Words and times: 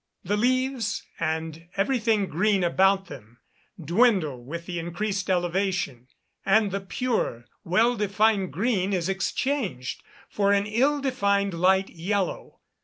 The 0.23 0.35
leaves, 0.35 1.03
and 1.19 1.67
everything 1.77 2.25
green 2.25 2.63
about 2.63 3.05
them, 3.05 3.37
dwindle 3.79 4.43
with 4.43 4.65
the 4.65 4.79
increased 4.79 5.29
elevation; 5.29 6.07
and 6.43 6.71
the 6.71 6.79
pure, 6.81 7.45
well 7.63 7.95
defined 7.95 8.51
green 8.51 8.93
is 8.93 9.07
exchanged 9.09 10.01
for 10.27 10.53
an 10.53 10.65
ill 10.65 11.01
defined 11.01 11.53
light 11.53 11.89
yellow. 11.91 12.61